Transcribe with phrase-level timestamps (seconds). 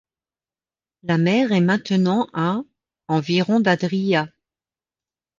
[1.03, 2.63] La mer est maintenant à
[3.07, 4.27] environ d'Adria.